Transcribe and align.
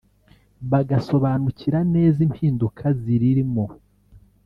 bagasobanukira 0.71 1.79
neza 1.93 2.19
impinduka 2.27 2.83
ziririmo 3.01 3.65